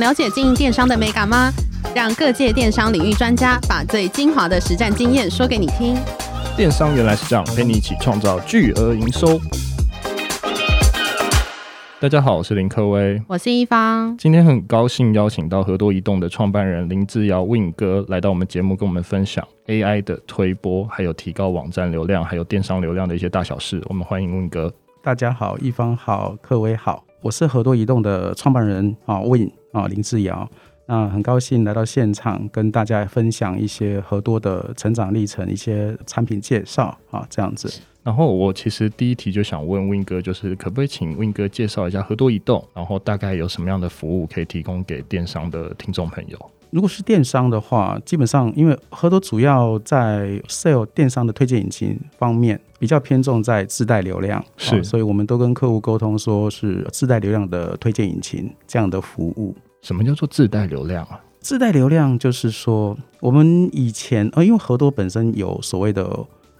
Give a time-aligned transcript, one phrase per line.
[0.00, 1.52] 想了解经营电商的美感吗？
[1.94, 5.94] 让各界电商领域专家把最精华的实战经验说给你听。
[6.56, 9.38] 电商原来是这样，陪你一起创造巨额营收。
[12.00, 14.16] 大家好，我是林克威，我是一方。
[14.16, 23.82] 今天很高兴邀请到合多移动的创办人林志尧 Win 哥来到我们节目，跟我们分享 AI 的推波，还有提高网站流量，还有电商流量的一些大小事。
[23.84, 24.72] 我们欢迎 Win 哥。
[25.02, 30.48] 大家好，一方好，克威好，我是合多移动的创办人啊，Win 啊，林志尧。
[30.86, 37.80] 那很高兴来到现场，跟大家分享一些合多的成长历程，一些产品介绍啊，这样子。
[38.02, 46.50] 然后我其实第一题就想问 Win 哥，就是可不可以请 Win 哥介绍一下合多移动，然后大概有什么样的服务可以提供给电商的听众朋友？
[46.70, 59.54] 如果是电商的话，基本上因为合多主要在 sell 电商的推荐引擎方面比较偏重在自带流量，是，哦，所以我们都跟客户沟通说是自带流量的推荐引擎这样的服务。
[59.82, 61.20] 什么叫做自带流量啊？
[61.40, 66.08] 自带流量就是说我们以前呃，因为合多本身有所谓的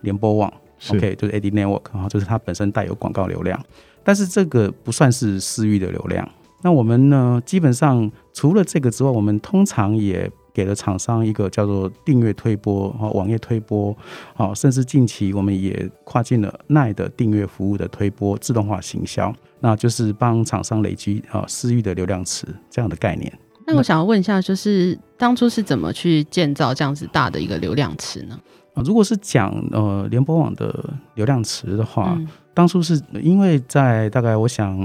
[0.00, 0.52] 联播网。
[0.88, 3.62] OK，就是 Ad Network，然后就是它本身带有广告流量，
[4.02, 6.26] 但是这个不算是私域的流量。
[6.62, 13.96] 那我们呢，基本上除了这个之外，我们通常也给了厂商一个叫做订阅推播啊，网页推播，
[14.34, 23.32] 好，甚至近期我们也跨进了奈的订阅服务的推播自动化行销，那就是帮厂商累积啊私域的流量池这样的概念。
[23.66, 28.38] 那我想要问一下，就是当初是怎么去建造这样子大的一个流量池呢？
[28.74, 34.76] 啊，如果是讲呃联播网的流量池的话，嗯，当初是因为在大概我想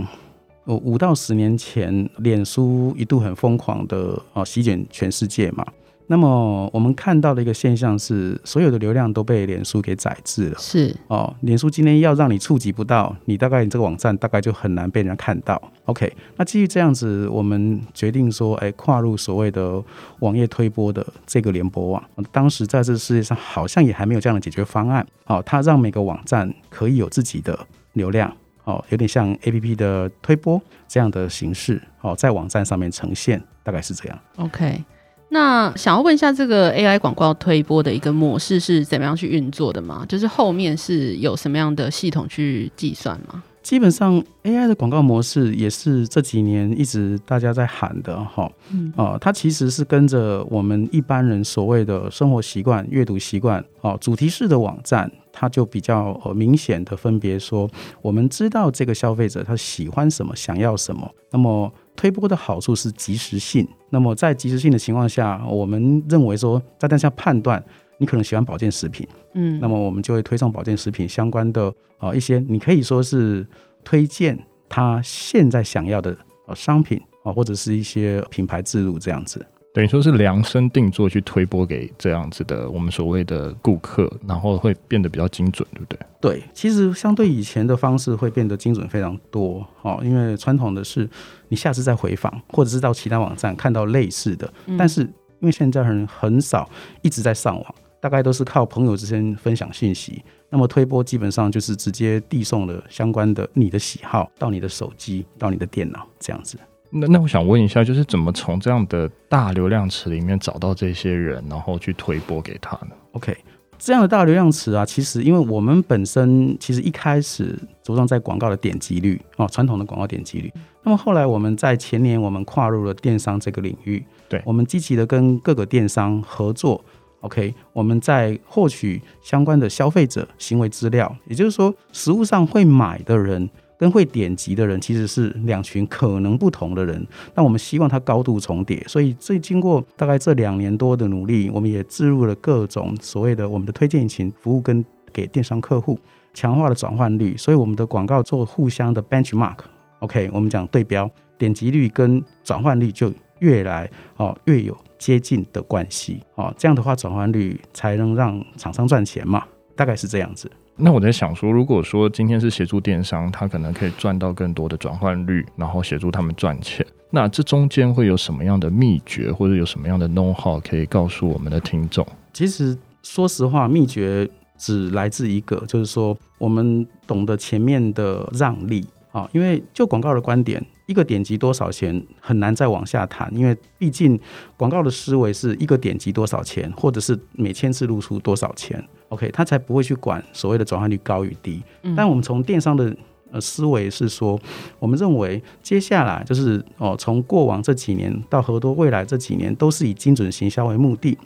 [0.65, 5.65] 五到十年前，脸书一度很疯狂的啊席卷全世界嘛。
[6.07, 10.59] 那么我们看到的一个现象是，所有的流量都被脸书给宰制了。
[10.59, 15.59] 是哦，脸书今天要让你触及不到，你大概你这个网站大概就很难被人家看到。
[15.85, 19.83] OK，那基于这样子，我们决定说，哎，跨入所谓的
[20.19, 22.03] 网页推播的这个联播网。
[22.31, 25.03] 当时在这个世界上好像也还没有这样的解决方案。
[25.25, 27.57] 哦，它让每个网站可以有自己的
[27.93, 28.31] 流量。
[28.65, 31.81] 哦，有点像 APP 的推播这样的形式。
[32.01, 34.19] 哦，在网站上面呈现，大概是这样。
[34.35, 34.83] OK。
[35.29, 40.05] 那想要问一下，这个 AI 广告推播的一个模式是怎么样去运作的吗？
[40.07, 43.43] 就是后面是有什么样的系统去计算吗？
[43.65, 48.47] 基本上 AI 的广告模式也是这几年一直大家在喊的哈。
[48.71, 53.65] 嗯，哦，它其实是跟着我们一般人所谓的生活习惯、阅读习惯。
[53.81, 57.67] 哦，主题式的网站，它就比较呃明显的分别说，
[58.03, 61.09] 我们知道这个消费者他喜欢什么，想要什么。
[61.31, 63.67] 那么推播的好处是及时性。
[63.89, 67.63] 那么在及时性的情况下，我们认为说，在当下判断
[67.97, 73.45] 你可能喜欢保健食品，嗯，那么我们就会推送保健食品相关的啊一些，你可以说是
[73.83, 76.15] 推荐他现在想要的
[76.47, 79.45] 呃商品啊，或者是一些品牌植入这样子。
[79.73, 85.99] 等于说是量身定做去推播给这样子的我们所谓的顾客，然后会变得比较精准，对不对？
[86.21, 91.09] 对，其实相对以前的方式会变得精准非常多哦，因为传统的是
[91.49, 96.69] 你下次再回访，或者是到其他网站看到类似的，嗯、但是因为现在人很少
[97.01, 106.55] 一直在上网，大概都是靠朋友之间分享信息，那么推播基本上就是直接递送了相关的你的喜好到你的手机到你的电脑这样子。
[106.91, 113.35] 那那我想问一下，就是怎么从这样的大流量池里面找到这些人，然后去推播给他呢？OK，
[113.79, 120.53] 这样的大流量池啊，其实因为我们本身其实一开始着重在广告的点击率哦，传统的广告点击率。
[120.83, 126.79] 那么后来我们在前年我们跨入了电商这个领域，对，我们积极的跟各个电商合作。
[127.25, 133.49] OK，我们在获取相关的消费者行为资料，也就是说，实物上会买的人。
[133.77, 137.05] 跟会点击的人其实是两群可能不同的人，
[137.35, 145.99] 那我们希望它高度重叠，所以这经过大概这两年多的努力，我们也置入了各种所谓的我们的推荐引擎服务跟给电商客户
[146.33, 159.43] 强化了转换率，所以我们的广告做互相的 benchmark，OK，我们讲对标，点击率跟转换率就越来哦越有接近的关系哦，这样的话转换率才能让厂商赚钱嘛，
[159.75, 160.49] 大概是这样子。
[160.77, 166.85] 那我在想说，如果说今天是协助电商，他可能可以赚到更多的转换率，然后协助他们赚钱。
[167.09, 172.05] 那这中间会有什么样的秘诀，或者有什么样的 know-how 可以告诉我们的听众？
[172.33, 179.29] 其实说实话，秘诀只来自一个，就是说我们懂得前面的让利啊。
[179.31, 184.19] 因为就广告的观点，一个点击多少钱很难再往下谈，因为毕竟
[184.55, 188.83] 广告的思维是一个点击多少钱，或者是每千次露出多少钱。
[189.09, 191.63] OK，他才不会去管所谓的转换率高与低。
[191.95, 192.95] 但我们从电商的
[193.31, 194.39] 呃思维是说，
[194.79, 201.17] 我们认为接下来就是哦，从过往这几年到和多未来这几年都是以精准行销为目的，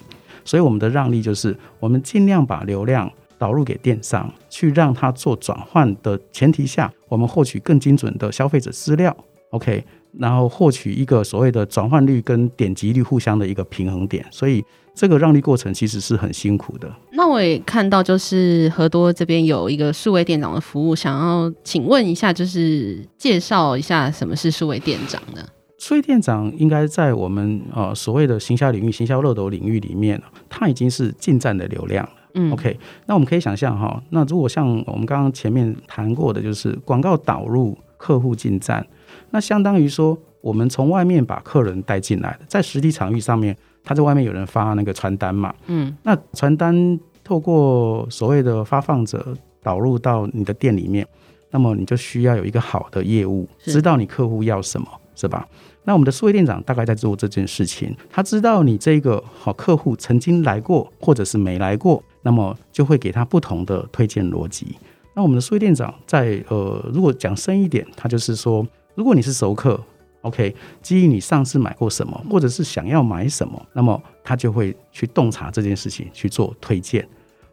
[0.44, 9.16] 所以我们的让利就是我们尽量把流量导入给电商，去让它做转换的前提下，我们获取更精准的消费者资料。
[9.50, 9.84] OK。
[10.18, 14.60] 然后获取一个所谓的转换率跟点击率互相的一个平衡点，所以
[14.92, 16.92] 这个让利过程其实是很辛苦的。
[17.12, 25.46] 那我也看到，就是和多这边有一个数位店长的服务，想要请问一下，就是介绍一下什么是数位店长呢？
[25.78, 32.12] 数位店长应该在我们呃所谓的行销领域、行销漏斗领域里面，它已经是进站的流量了。
[32.34, 32.76] 嗯，OK，
[33.06, 38.84] 那我们可以想象哈，那如果像我们刚刚前面谈过的，就是广告导入客户进站。
[39.30, 51.06] 那相当于说，我们从外面把客人带进来的，在实体场域上面，他在外面有人发那个传单嘛，嗯，那传单透过所谓的发放者导入到你的店里面，
[51.50, 55.46] 那么你就需要有一个好的业务，知道你客户要什么，是吧？
[55.84, 64.76] 那我们的数位店长大概在做这件事情，他知道你这个好客户曾经来过，或者是没来过，那么就会给他不同的推荐逻辑。
[65.14, 68.66] 那我们的数位店长在呃，如果讲深一点，他就是说。
[68.94, 69.80] 如果你是熟客
[70.22, 77.06] ，OK，基于你上次买过什么，或者是想要买什么，那么他就会去洞察这件事情去做推荐。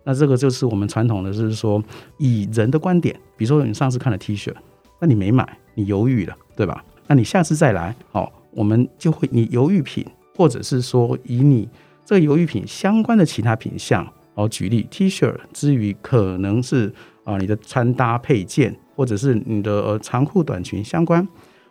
[0.03, 1.83] 那这个就是我们传统的，就是说
[2.17, 4.53] 以人的观点，比如说你上次看了 T 恤，
[4.99, 6.83] 那你没买，你犹豫了，对吧？
[7.07, 10.05] 那你下次再来，好，我们就会你犹豫品，
[10.35, 11.69] 或者是说以你
[12.03, 16.93] 这个犹豫品相关的其他品项，哦，举例 T 恤之余，可能是
[17.23, 18.77] 啊你的穿搭配件。
[18.97, 21.25] 或者是你的长裤短裙相关，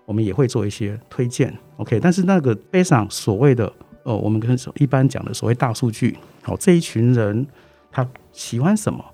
[0.05, 1.99] 我们也会做一些推荐，OK。
[1.99, 3.71] 但是那个背上所谓的
[4.05, 7.45] 呃，我们跟一般讲的所谓大数据，好，这一群人
[7.91, 9.05] 他喜欢什么，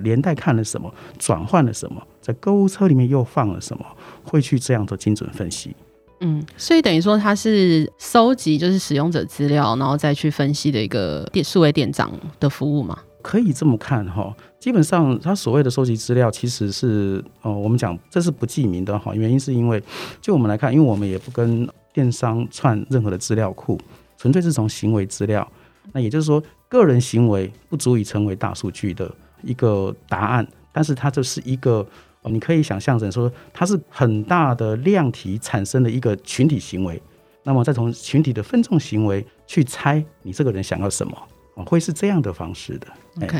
[0.00, 3.86] 连带看了什么，转换了什么，在购物车里面又放了什么，
[4.22, 5.74] 会去这样的精准分析。
[6.20, 12.98] 嗯，所以等于说他是收集就是使用者资料，然后再去分析的一个数位店长的服务嘛？
[13.22, 19.82] 可以这么看哈，基本上他所谓的收集资料，其实是呃，我们讲这是不记名的哈，原因是因为
[20.20, 23.78] 就我们来看，因为我们也不跟电商串任何的资料库，
[24.18, 25.46] 纯粹是从行为资料，
[25.92, 29.10] 那也就是说，个人行为不足以成为大数据的
[29.42, 31.86] 一个答案，但是它就是一个，
[32.24, 37.00] 你可以想象成说，它是很大的量体产生的一个群体行为，
[37.44, 41.16] 那么再从群体的分众行为去猜你这个人想要什么。
[41.66, 42.86] 会是这样的方式的
[43.22, 43.38] ，OK，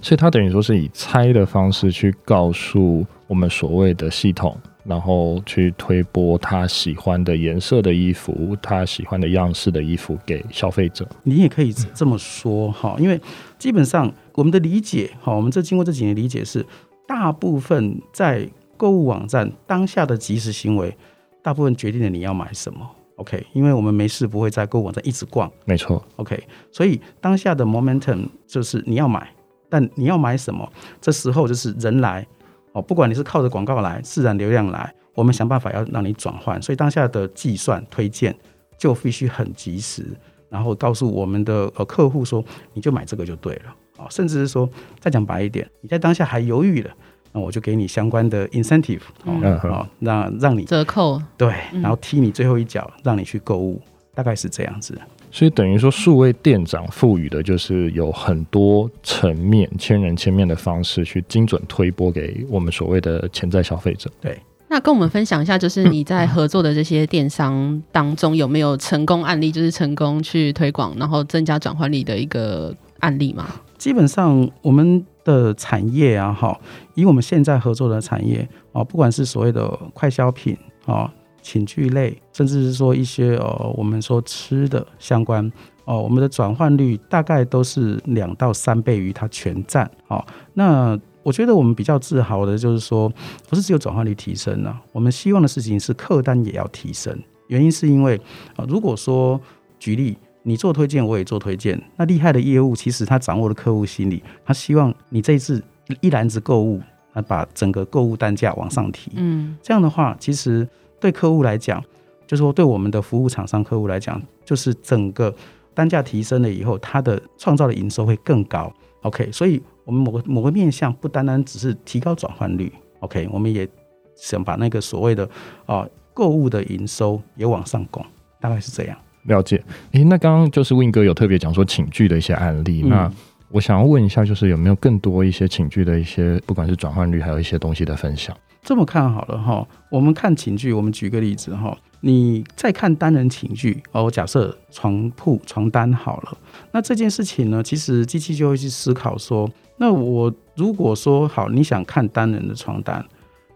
[0.00, 11.08] 所以他等于说是以猜的方式去告诉我们所谓的系统，然后去推播他喜欢的颜色的衣服，他喜欢的样式的衣服给消费者。
[11.24, 13.20] 你也可以这么说哈，因为
[13.58, 16.64] 基本上我们的理解哈，我们这经过这几年理解是，
[17.06, 20.96] 大部分在购物网站当下的即时行为，
[21.42, 22.88] 大部分决定了你要买什么。
[23.18, 26.02] OK，因为我们没事不会在购物网站一直逛，没错。
[26.16, 29.28] OK，所以当下的 momentum 就是你要买，
[29.68, 30.66] 但你要买什么？
[31.00, 32.24] 这时候就是人来
[32.72, 36.62] 哦，不管你是靠着广告来，自然流量来，我们想办法要让你转换。
[36.62, 38.32] 所以当下的计算推荐
[38.78, 40.04] 就必须很及时，
[40.48, 46.94] 然后告诉我们的呃客户说，你就买这个就对了啊，甚至是说再讲白一点，你在当下还犹豫了。
[47.32, 53.80] 那我就给你相关的 incentive，嗯，哦，让让你折扣，对，然后踢你最后一脚，让你去购物，
[54.14, 54.98] 大概是这样子。
[55.30, 64.10] 所以等于说，数位店长赋予的就是有很多层面、千人千面的方式去精准推播给我们所谓的潜在消费者。
[64.22, 73.46] 对，那跟我们分享一下，就是你在合作的这些电商当中有没有成功案例，就是成功去推广，然后增加转换率的一个案例吗？
[73.76, 75.04] 基本上我们。
[75.28, 76.58] 的产业啊，哈，
[76.94, 80.56] 以我们现在合作的产业啊，不管是所谓的快消品
[80.86, 85.52] 啊、寝具类，甚至是说一些呃，我们说吃的相关
[85.84, 89.90] 哦，我们的转换率大概都是两到三倍于它全站。
[90.06, 93.12] 好，那我觉得我们比较自豪的就是说，
[93.50, 97.14] 不是只有转换率提升了，我们希望的事情是客单也要提升。
[97.48, 98.18] 原因是因为
[98.56, 99.38] 啊，如果说
[99.78, 100.16] 举例。
[100.48, 101.78] 你做推荐，我也做推荐。
[101.96, 105.62] 那厉害的业务，其实他掌握了客户心理，他希望你这一次
[106.00, 106.80] 一篮子购物，
[107.12, 109.12] 那把整个购物单价往上提。
[109.16, 110.66] 嗯，这样的话，其实
[110.98, 111.84] 对客户来讲，
[112.26, 115.34] 就是说对我们的服务厂商客户来讲，就是整个
[115.74, 118.72] 单价提升了以后，他的创造的营收会更高。
[119.02, 123.68] OK，所以我们某个某个面向不单单只是提高转换率，OK，我们也
[124.16, 125.28] 想把那个所谓的
[125.66, 128.02] 啊购物的营收也往上拱，
[128.40, 128.98] 大概是这样。
[129.28, 129.56] 了解，
[129.92, 133.12] 诶、欸，那刚刚就是 Win 哥有特别讲说寝具的一些案例，嗯、那
[133.50, 138.36] 我想要问一下，就是有没有更多一些寝具的一些，不管是转换率，还有一些东西的分享？
[138.62, 146.36] 这么看好了哈，我们看寝具，我们举个例子哈，你再看单人寝具哦，假设床铺、床单好了，
[146.72, 153.02] 那这件事情呢，其实机器就会去思考说，那我如果说好，你想看单人的床单，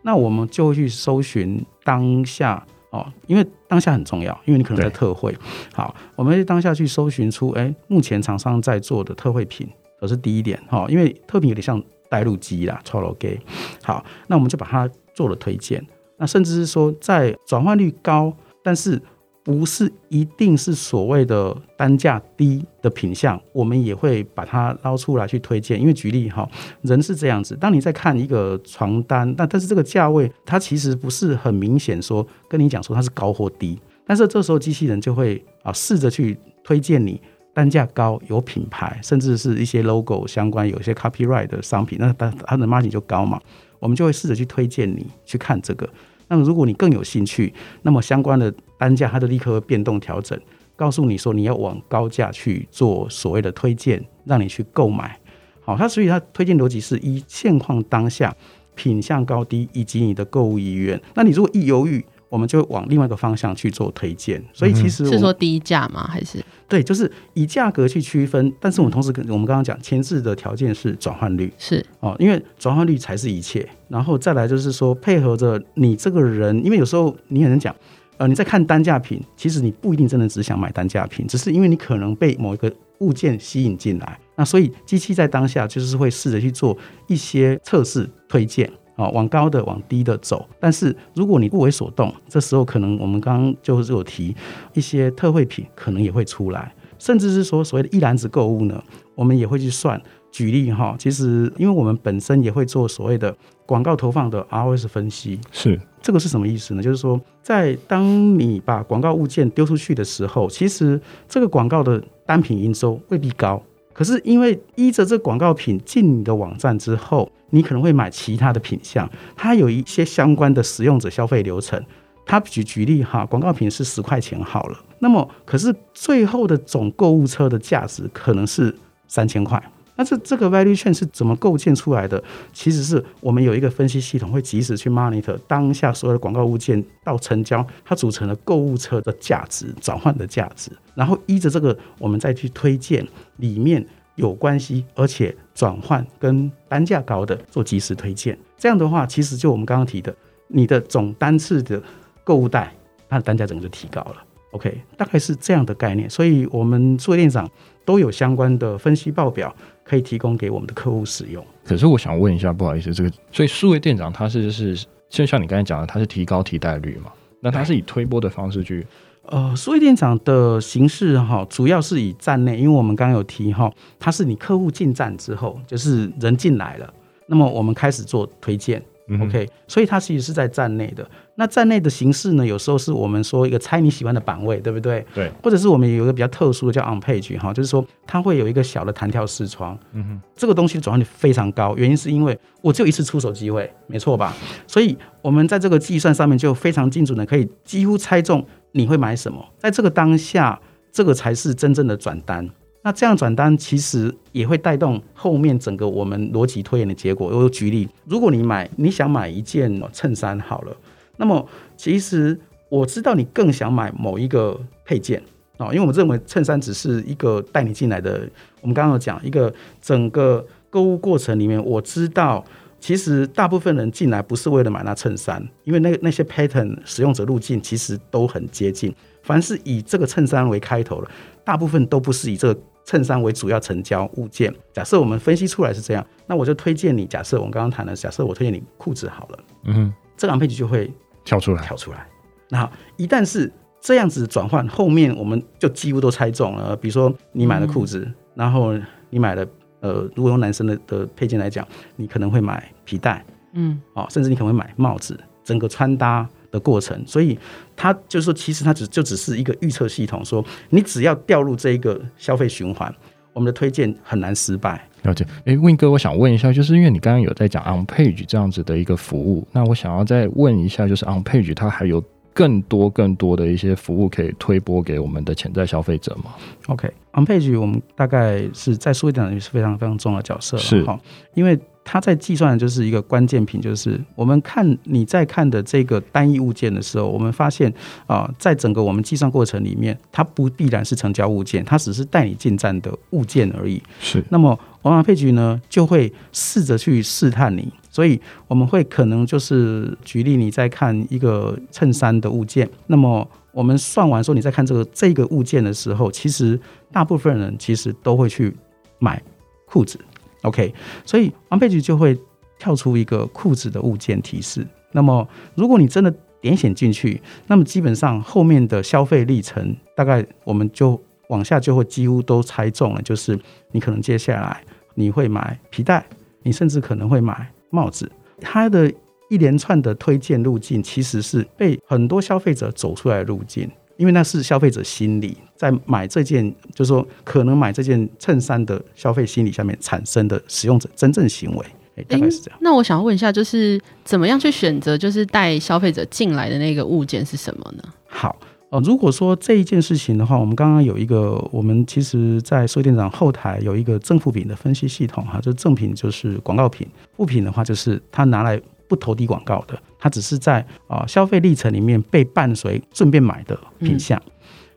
[0.02, 5.36] 那我们就会去搜寻当下哦，因为当下很重要，因为你可能在特惠。
[5.74, 9.68] 好，我们当下去搜寻出，哎，目前厂商在做的特惠品，
[10.00, 13.38] 这是第一点哈，因为特品有点像带路机啦，超楼给。
[13.82, 14.88] 好，那我们就把它。
[15.14, 18.34] 做了推荐，那甚至是说在转换率高，
[18.64, 18.98] 但是
[19.44, 25.80] 不是一定是所谓的单价低的品相，我们也会把它捞出来去推荐。
[25.80, 26.48] 因为举例哈，
[26.82, 37.20] 人是这样子，当你在看一个床单，那但是这个价位它其实不是很明显说跟你讲说它是高或低，但是这时候机器人就会啊试着去推荐你
[37.52, 43.40] 单价高、有品牌，甚至是一些 logo 相关、有一些 copyright 的商品，那它它的 margin 就高嘛。
[43.80, 45.88] 我们就会试着去推荐你去看这个。
[46.32, 50.40] 那么如果你更有兴趣，那么相关的单价它就立刻会变动调整，
[50.74, 55.20] 告诉你说你要往高价去做所谓的推荐，让你去购买。
[55.60, 58.34] 好，它所以它推荐逻辑是依现况当下
[58.74, 60.98] 品相高低以及你的购物意愿。
[61.14, 66.08] 那你如果一犹豫，我们就往另外一个方向去做推荐，所以其实是说低价吗？
[66.10, 68.50] 还是对，就是以价格去区分。
[68.58, 73.68] 但是我们同时跟我们刚刚讲，前置的条件是转换率，是哦，因为转换率才是一切。
[73.86, 77.76] 然后再来就是说，配合着你这个人，因为有时候你可能讲，
[78.16, 84.18] 呃，你在看单价品，其实你不一定真的只想买单价品，只是因为你可能被某一个物件吸引进来。
[84.36, 86.74] 那所以机器在当下就是会试着去做
[87.08, 88.72] 一些测试推荐。
[88.96, 94.34] 啊，往高的往低的走，但是如果你不为所动，这时候可能我们刚刚就是有提
[94.74, 98.82] 一些特惠品，可能也会出来，甚至是说所谓的一篮子购物呢，
[99.14, 100.00] 我们也会去算。
[100.30, 106.82] 举例哈，其实因为我们本身也会做所谓的广告投放的 ROS 分析，是这个是什么意思呢？
[106.82, 108.02] 就是说，在当
[108.38, 113.62] 你把广告物件丢出去的时候，其实这个广告的单品营收未必高。
[113.92, 121.82] 可是因为依着这广告品进你的网站之后，你可能会买其他的品项，它有一些相关的使用者消费流程。
[122.24, 128.74] 它举举例哈，广告品是十块钱好了，那么可是最后的总购物车的价值可能是
[129.08, 129.60] 三千块。
[129.94, 132.22] 那这这个 value chain 是怎么构建出来的？
[132.52, 143.06] 其实是我们有一个分析系统，会及时去 monitor 当下所有的广告物件到成交，它组成了购物车的价值、转换的价值，然后依着这个，我们再去推荐
[143.36, 148.38] 里面有关系而且转换跟单价高的做及时推荐。
[148.56, 150.14] 这样的话，其实就我们刚刚提的，
[150.48, 151.82] 你的总单次的
[152.24, 152.74] 购物袋，
[153.08, 154.16] 它的单价整个就提高了。
[154.52, 156.08] OK，大概是这样的概念。
[156.08, 157.50] 所以我们作为店长
[157.84, 159.54] 都有相关的分析报表。
[159.84, 161.44] 可以提供给我们的客户使用。
[161.64, 167.10] 可是我想问一下，不好意思，这个所以数位店长他是就是就像你刚才讲的，他是提高替代率嘛？
[167.40, 168.86] 那他是以推波的方式去？
[169.26, 176.94] 呃，数位店长的形式哈，主要是以站内，因为我们刚刚有提哈，它是你客户进站之后，就是人进来了，
[177.26, 178.80] 那么我们开始做推荐。
[179.20, 181.06] OK，所以它其实是在站内的。
[181.34, 185.04] 那站内的形式呢，有时候是我们说一个猜你喜欢的版位，对不对？
[185.14, 185.30] 对。
[185.42, 189.78] 或者是我们有一个比较特殊的叫 On Page 哈，就是说它会有一个小的弹跳视窗。
[189.92, 190.20] 嗯哼。
[190.36, 194.34] 这个东西的转换率非常高，原因是因为我只有一次出手机会，没错吧？
[194.66, 199.44] 所以我们在这个计算上面就非常精准的，可以几乎猜中你会买什么。
[199.58, 200.60] 在这个当下，
[200.92, 202.48] 这个才是真正的转单。
[202.82, 207.28] 那这样转单其实也会带动后面整个我们逻辑推演的结果。
[207.28, 210.76] 我举例，如果你买你想买一件衬衫好了，
[211.16, 211.46] 那么
[211.76, 215.22] 其实我知道你更想买某一个配件
[215.58, 218.28] 啊，因为我们认为衬衫只是一个带你进来的。
[218.60, 222.44] 我们刚刚有讲一个整个购物过程里面，我知道
[222.82, 228.94] 其实大部分人进来不是为了买那衬衫，因为那那些 pattern 使用者路径其实都很接近。
[229.22, 231.10] 凡是以这个衬衫为开头的，
[231.44, 232.60] 大部分都不是以这个。
[232.84, 237.06] 衬衫为主要成交物件，假设我们分析出来是这样，那我就推荐你。
[237.06, 240.92] 假设我们刚刚谈的，假设我推荐你裤子好了，嗯哼，这个配置就会
[241.24, 242.04] 跳出来，跳出来。
[242.48, 246.74] 那一旦是这样子转换，后面我们就几乎都猜中了。
[246.74, 248.74] 比如说你买了裤子，嗯、然后
[249.10, 249.46] 你买了
[249.78, 256.28] 呃，如果用男生的的配件来讲，你可能会买皮带，嗯，哦，甚至你可能会买帽子，整个穿搭。
[256.52, 257.38] 的过程，所以
[257.74, 262.94] 它就是说，其实它只就只是一个预测系统，说你只要掉入这一个消费循环，
[263.32, 264.86] 我们的推荐很难失败。
[265.04, 265.26] 了解。
[265.46, 276.34] 诶，Win 哥，我想问一下，就是因为你刚刚有在讲 On Page 这样子的一个服务，那我想要再问一下，就是 On Page 它还有更多更多的一些服务可以推播给我们的潜在消费者吗
[276.66, 281.00] ？OK，OnPage 我们大概是在数位电脑里是非常非常重要的角色，是哈，
[281.32, 287.72] 因为它在计算的就是一个关键品，就是我们看你在看的这个单一物件的时候，我们发现
[288.06, 293.82] 啊，在整个我们计算过程里面，它不必然是成交物件，它只是带你进站的物件而已。
[294.00, 297.72] 是，那么 OnPage 呢，就会试着去试探你。
[297.90, 306.58] 所以我们会可能就是举例，你在看一个衬衫的物件，那么我们算完说你在看这个这个物件的时候，其实
[306.90, 308.56] 大部分人其实都会去
[308.98, 309.22] 买
[309.66, 309.98] 裤子
[310.42, 310.74] ，OK？
[311.04, 312.18] 所以 OnPage 就会
[312.58, 314.66] 跳出一个裤子的物件提示。
[314.92, 323.38] 那么如果你真的点选进去，那么基本上后面的消费历程大概我们就往下就会几乎都猜中了，就是
[323.70, 324.62] 你可能接下来
[324.94, 326.04] 你会买皮带，
[326.42, 327.48] 你甚至可能会买。
[327.74, 328.92] 帽子，它的
[329.30, 342.58] 一连串的推荐路径，其实是被很多消费者走出来的路径，因为那是消费者心理在买这件，就是说可能买这件衬衫的消费心理下面产生的使用者真正行为，哎，大概是这样。
[342.60, 347.84] 那我想问一下，就是怎么样去选择，就是带消费者进来的那个物件是什么呢？
[348.08, 348.36] 好。
[348.70, 364.18] 呃，如果说这一件事情的话，我们刚刚有一个，我们其实在数位店长后台有一个正负品的分析系统哈，就正品就是广告品，负品的话就是他拿来不投递广告的，他只是在啊消费历程里面被伴随顺便买的品项。
[364.24, 364.32] 嗯、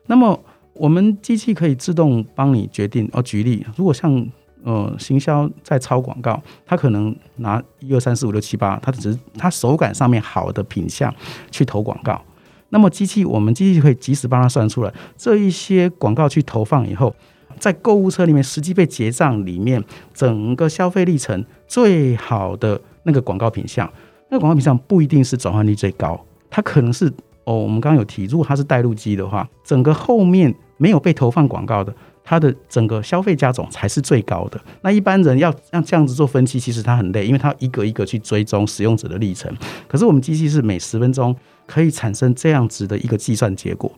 [0.07, 0.37] 那么
[0.75, 3.09] 我们机器可以自动帮你决定。
[3.13, 4.25] 哦，举例，如果像
[4.63, 11.13] 呃行销在抄广告，他可能拿一二三四五六七八，他只是他手感上面好的品相
[11.49, 12.21] 去投广告。
[12.69, 17.15] 那么机器，我们机器可以及时帮他算出来这一些广告去投放以后，
[17.57, 19.81] 在购物车里面实际被结账里面，
[20.13, 23.89] 整个消费历程最好的那个广告品相，
[24.29, 27.05] 那个广告品相不一定是转换率最高，它可能是
[27.45, 34.59] 哦，我们刚刚有提，如果它是带路机的话，整个后面没有被投放广告的，它的整个消费加总才是最高的。
[34.81, 39.51] 那一般人要让这样子做分析，其实他很累，因为他一个一个去追踪使用者的历程。
[39.87, 41.35] 可是我们机器是每十分钟。
[41.67, 43.91] 可以产生这样子的一个计算结果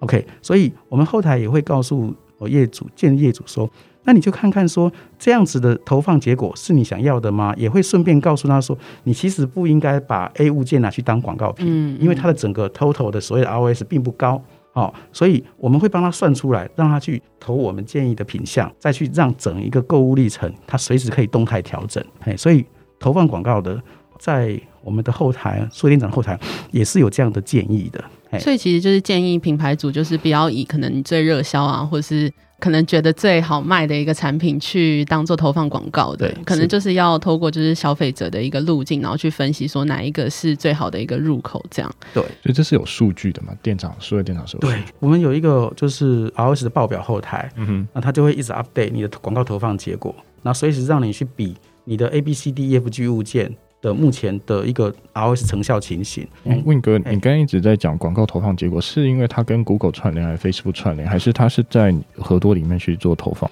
[0.00, 3.66] ，OK，所以我们后台也会告诉业主，建业主说，
[4.04, 7.54] 那你就看看说这样子的投放结果是你想要的吗？
[7.56, 14.44] 也会顺便告诉他说，你其实不应该把 A 物件拿去当广告品，因为它的整个 total 的所谓的 ROS 并不高，
[14.76, 22.64] 哦，所以我们会帮他算出来，让他去投我们建议的品项，再去让整一个购物历程，他随时可以动态调整，嘿，所以
[23.00, 23.82] 投放广告的
[24.20, 24.56] 在。
[24.86, 26.38] 我们的后台，苏店长后台
[26.70, 41.94] 也是有这样的建议的，所以其实就是建议品牌主就是不要以可能最热销啊，或是可能觉得最好卖的一个产品去当做投放广告的，可能就是要透过就是消费者的一个路径，然后去分析说哪一个是最好的一个入口，这样。
[42.14, 43.52] 对，所以这是有数据的嘛？
[43.62, 53.54] 店长，所有店长说，对，我们有一个就是 ROS 的报表后台，嗯哼，那它就会一直 update 你的广告投放结果，那随时让你去比你的 A B C D E F G 物件。
[53.86, 56.26] 的目前的一个 ROS 成效情形。
[56.42, 63.48] 嗯，Win 哥，你刚刚一直在讲广告投放结果，是因为它跟 Google 串联，还是 Facebook 串联，还是它是在合多里面去做投放？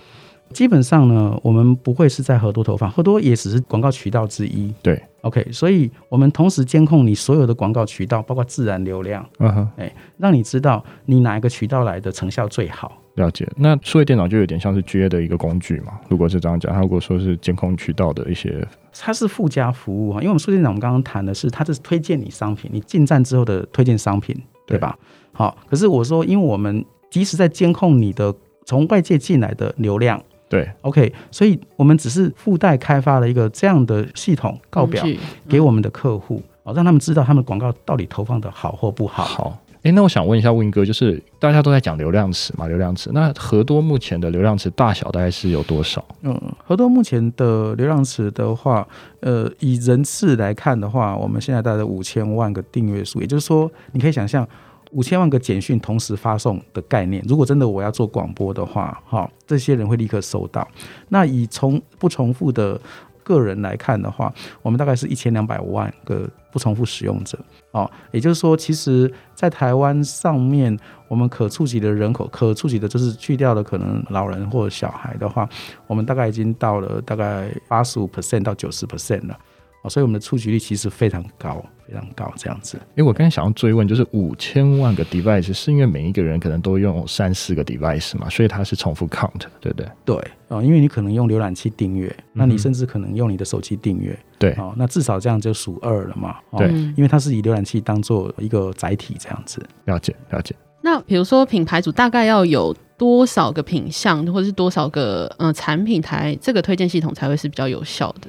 [0.55, 4.73] 基本上呢，我们不会是在合多投放，合多也只是广告渠道之一。
[4.81, 12.97] 对，OK，所以我们同时监控你所有的广告渠道，包括自然流量，嗯哼，哎，让你知道你哪一个渠道来的成效最好。
[13.17, 16.01] 了解，那数位电脑就有点像是 GA 的一个工具嘛？
[16.09, 20.17] 如果是这样讲，它如果说是监控渠道的一些，它是附加服务啊。
[20.17, 24.37] 因为我们数位电脑，我们刚刚谈的是它是推荐你商品，你进站之后的推荐商品，
[24.67, 24.97] 对吧？
[25.01, 28.35] 对好，可是我说，因为我们即使在监控你的
[28.67, 35.05] 从外界进来的流量，对，OK，所以我们只是附带开发了一个这样的系统告表
[35.49, 39.25] 给我们的客户，哦、嗯，让他们知道他们广告到底投放的好或不好。
[39.25, 39.59] 好。
[39.83, 43.11] 哎，那我想问一下 Win 哥，就是大家都在讲流量池嘛，流量池。
[43.13, 46.03] 那合多目前的流量池大小大概是有多少？
[46.23, 48.89] 嗯，合多目前的流量池的话，
[49.21, 54.49] 呃，以人次来看的话，我们现在大概五千万个订阅数，也就是说，你可以想象
[54.95, 57.23] 五千万个简讯同时发送的概念。
[57.29, 60.67] 如果真的我要做广播的话，哈，这些人会立刻收到。
[61.09, 62.81] 那以重不重复的
[63.23, 67.37] 个人来看的话，我们大概是一千两百万个不重复使用者。
[67.73, 70.79] 哦，也就是说，其实，在台湾上面，
[71.09, 75.49] 我们可触及的人口，可触及的就是去掉了可能老人或小孩的话，
[75.89, 79.37] 我们大概已经到了大概八十五 percent 到九十 percent 了。
[79.83, 81.61] 哦，所以我们的触及率其实非常高。
[81.87, 82.79] 非常高这样子。
[82.97, 89.87] 哎，我刚才想要追问，就是五千万个 device 是因为每一个人可能都用三四个 device 嘛，所以它是重复 count，对不对？
[90.05, 90.17] 对
[90.49, 96.37] 啊、呃，因为你可能用浏览器订阅，那你甚至可能用你的手机订阅，对啊、呃，那至少这样就数二了嘛。
[96.57, 99.65] 对，因为它是以浏览器当做一个载体这样子。
[99.85, 100.55] 了解，了解。
[100.83, 108.29] 那比如说品牌组大概要有多少个品项，或者是多少个嗯、呃、产品台，这个推荐系统才会是比较有效的？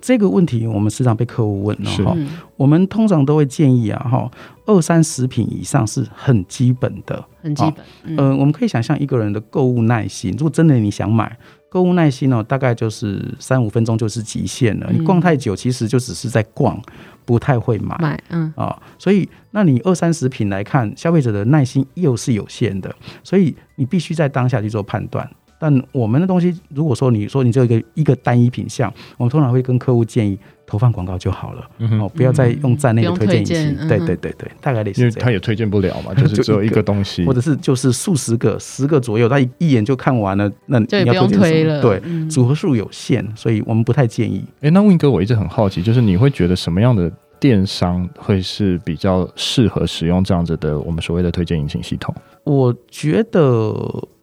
[0.00, 4.30] 这个问题我们时常被客户问了哈，嗯、我们通常都会建议啊哈，
[4.66, 7.74] 二三十品以上是很基本的，很基本。
[8.04, 11.36] 嗯、呃，我们可以想象一个人的购物耐心，如果真的你想买，
[11.68, 14.88] 购物耐心呢，大概就是三五分钟就是极限了。
[14.92, 16.80] 你逛太久，其实就只是在逛，
[17.24, 17.96] 不太会买。
[17.98, 25.28] 买，嗯啊，所以那你二三十品来看，消费者的耐心又是有限的，所以你必须在当下去做判断。
[25.58, 33.76] 但我们的东西，如果说你说你只有一个一个单一品项，我们通常会跟客户建议投放广告就好了，嗯、哦，不要再用站内的推荐引擎。
[33.78, 35.10] 嗯、对对对对，大概类似这样。
[35.10, 41.80] 因为他也推荐不了嘛，就是只有一个东西， 或者是就是数十个、十个左右，他一一眼就看完了，那你要推荐什么？
[41.80, 44.44] 对，嗯、组合数有限，所以我们不太建议。
[44.60, 52.14] 哎，那 Win 哥，我一直很好奇，就是你会觉得什么样的电商会是比较适合使用这样子的我们所谓的推荐引擎系统？
[52.44, 53.72] 我觉得。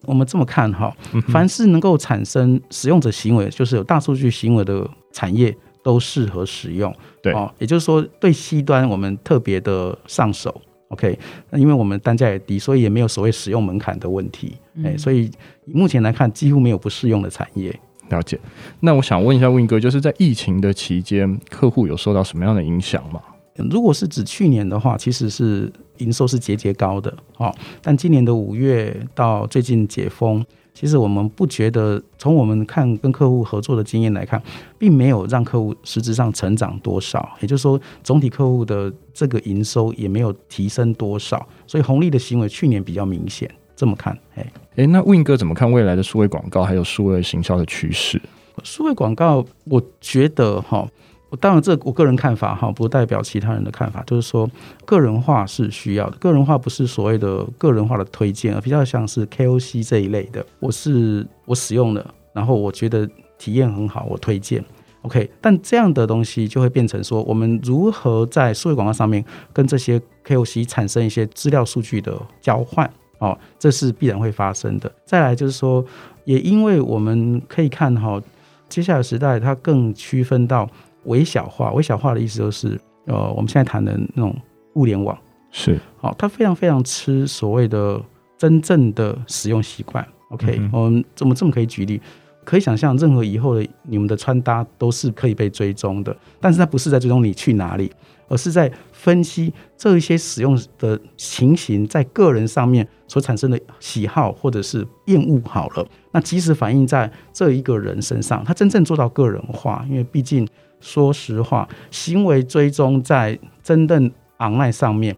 [0.06, 0.94] 我们这么看哈，
[1.30, 6.94] 凡是能够产生使用者行为，就是有大数据行为的产业，都适合使用。
[7.22, 10.62] 对哦，也就是说，对 C 端我们特别的上手。
[10.90, 11.18] OK，
[11.50, 14.58] 那因为我们单价也低，所以也没有所谓使用门槛的问题。
[14.84, 15.32] 哎，所以
[15.66, 17.74] 目前来看，几乎没有不适用的产业。
[18.10, 18.40] 了解。
[18.80, 23.22] 那我想问一下 Win 哥，就是在疫情的期间，客户有受到什么样的影响吗？
[23.70, 27.54] 如果是指去年的话，其实是营收是节节高的哦。
[27.82, 34.42] 但今年的五月到最近解封，其实我们不觉得，从我们看跟客户合作的经验来看，
[34.80, 37.30] 并没有让客户实质上成长多少。
[37.42, 41.48] 也就是说，总体客户的这个营收也没有提升多少。
[41.68, 43.48] 所以红利的行为去年比较明显。
[43.76, 48.22] 这么看，哎哎，那 Win 哥怎么看未来的数位广告还有数位行销的趋势？
[48.64, 50.88] 数位广告，我觉得哈。
[51.30, 54.04] 我当然，这我个人看法哈，不代表其他人的看法。
[54.06, 54.48] 就是说，
[54.86, 56.18] 个人化是需要的。
[56.18, 60.46] 个人化不是所谓的个人化的推荐，而比较像是 KOC 这一类的。
[60.60, 63.10] 我是我使用了，然后我觉得
[63.40, 64.64] 体验很好，我推荐。
[65.02, 72.88] OK，但这样的东西就会变成说，我们如何在数位广告上面跟这些 KOC 产生一些资料数据的交换？
[73.26, 74.92] 哦，这是必然会发生的。
[75.06, 75.84] 再来就是说，
[76.26, 78.22] 也因为我们可以看哈，
[78.68, 80.70] 接下来时代它更区分到。
[81.06, 84.34] 微小化，微小化的意思就是，呃，我们现在谈的那种
[84.76, 85.18] 物联网
[85.52, 88.02] 是，好，它非常非常吃所谓的
[88.38, 90.08] 真正的使用习惯。
[90.30, 92.00] OK，我们怎么这么可以举例？
[92.46, 97.92] 可以想象，任何以后的你们的穿搭都是可以被追踪的，但是它不是在追踪你去哪里，
[98.34, 105.40] 而是在分析这一些使用的情形在个人上面所产生的喜好或者是厌恶。
[105.46, 110.48] 好了，那即使反映在这一个人身上，他真正做到个人化，因为毕竟。
[110.86, 115.16] 说实话，行为追踪在真正 online 上面，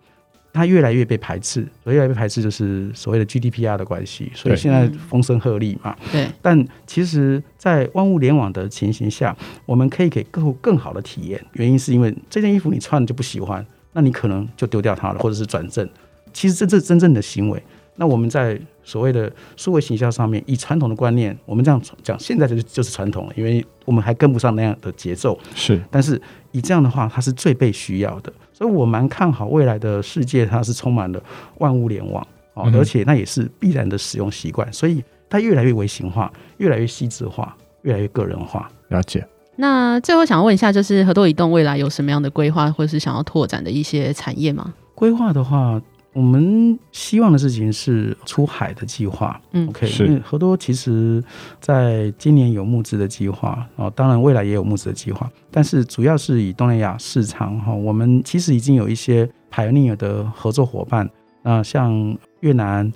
[0.56, 1.68] 它越来越被排斥。
[1.84, 4.32] 所以越来越被排斥，就是所谓的 GDPR 的关系。
[4.34, 5.96] 所以现在风声鹤唳嘛。
[6.12, 6.28] 对。
[6.42, 11.44] 但其实，在万物联网的情形下，我们可以给客户更好的体验。
[11.54, 15.88] 原因是因为这件衣服你穿了就不喜欢，那你可能就丢掉它了，或者是转正。
[16.34, 17.62] 其实这这真正的行为。
[17.98, 25.40] 那我们在所谓的数位行销上面，以传统的观念，我们这样讲，现在就是就是传统了，因为我们还跟不上那样的节奏。
[25.56, 31.22] 是，但是以这样的话，它是最被需要的，所以我蛮看好未来的世界，它是充满了
[31.58, 38.70] 万物联网哦，而且那也是必然的使用习惯，所以它越来越微型化，越来越细致化，越来越个人化。
[38.88, 39.28] 了解。
[39.58, 44.74] 那最后想问一下，就是合作移动未来有什么样的规划，或是想要拓展的一些产业吗？
[44.96, 45.82] 规划的话。
[46.16, 51.22] 我们希望的事情是出海的计划，嗯，OK，因为合多其实
[51.60, 61.10] 在今年有募资的计划，哦，当然未来也有募资的计划，但是主要是以东南亚市场哈，我们其实已经有一些 pioneer 的合作伙伴，
[61.44, 62.90] 那像越南，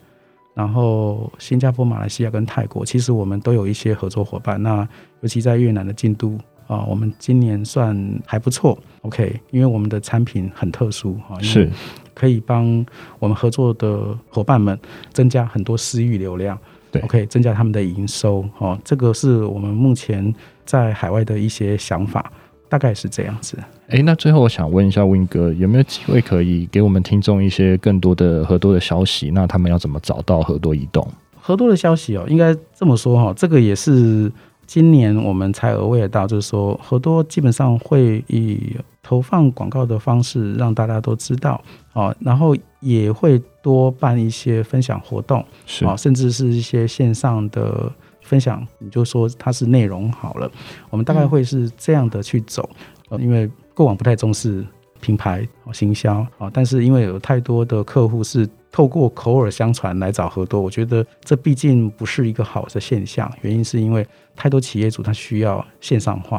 [0.54, 4.88] 然后新加坡、马来西亚跟泰国，其实我们都有一些合作伙伴，那
[5.20, 6.40] 尤其在越南的进度。
[6.70, 11.68] 啊，我们今年算还不错，OK，因为我们的产品很特殊啊，是
[12.20, 12.86] 可以帮
[13.18, 14.78] 我们合作的伙伴们
[15.14, 16.60] 增加很多私域流量，
[16.92, 20.34] 对，OK，增加他们的营收，哦，这个是我们目前
[20.66, 22.30] 在海外的一些想法，
[22.68, 23.58] 大概是这样子。
[23.88, 29.32] 诶，那最后我想问一下 Win 哥，有没有机会可以给我们听众一些更多的合多的消息？
[29.32, 31.08] 那他们要怎么找到合多移动？
[31.40, 34.30] 合多的消息哦，应该这么说哈，这个也是。
[34.70, 41.60] 今年我们才 aware 到，就是说合多基本上会以投放广告的方式让大家都知道，
[41.94, 50.48] 哦，然后也会多办一些分享活动，是啊，甚至是一些线上的分享，你就说它是内容好了，
[50.92, 52.70] 我们大概会是这样的去走，
[53.10, 54.64] 呃，因为过往不太重视
[55.02, 58.48] 品牌行销啊，但是因为有太多的客户是。
[58.72, 63.32] 透过口耳相传来找合多，我觉得这毕竟不是一个好的现象。
[63.42, 64.06] 原因是因为
[64.36, 66.38] 太多企业主他需要线上化，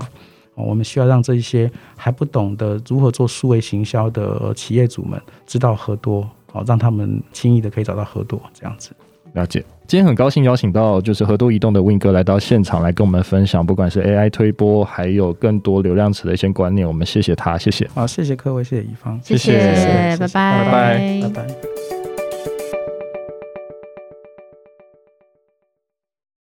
[0.54, 8.90] 我们需要让这一些还不懂得如何做数位行销的企业主们知道合多，好让他们轻易的可以找到合多这样子。
[9.32, 16.86] 了解，今天很高兴邀请到就是合多移动的 Win 哥来到现场来跟我们分享，不管是 AI 推播，还有更多流量池的一些观念。
[16.86, 17.88] 我们谢谢他，谢谢。
[17.94, 21.69] 好，谢谢各位，谢谢乙方，谢谢，谢谢，拜拜，拜拜，拜拜。